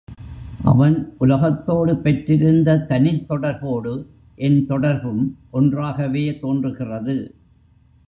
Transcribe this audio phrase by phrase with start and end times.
[0.63, 3.93] அவன் உலகத்தோடு பெற்றிருந்த தனித் தொடர்போடு
[4.35, 5.23] என் தொடர்பும்
[5.51, 7.17] ஒன்றாகவே தோன்றுகிறது.